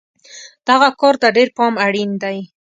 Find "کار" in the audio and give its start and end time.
0.99-1.15